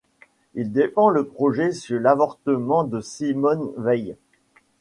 Il 0.55 0.71
défend 0.71 1.09
le 1.11 1.25
projet 1.27 1.73
sur 1.73 1.99
l'avortement 1.99 2.83
de 2.83 3.01
Simone 3.01 3.71
Veil. 3.77 4.15